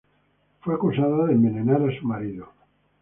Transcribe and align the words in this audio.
Fue 0.61 0.73
acusada 0.73 1.27
de 1.27 1.33
envenenar 1.33 1.79
a 1.87 1.95
su 1.95 2.07
marido. 2.07 2.49